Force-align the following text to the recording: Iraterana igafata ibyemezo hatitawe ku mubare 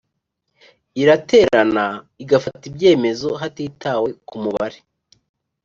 Iraterana 1.01 1.85
igafata 2.23 2.63
ibyemezo 2.71 3.29
hatitawe 3.41 4.09
ku 4.27 4.35
mubare 4.43 4.79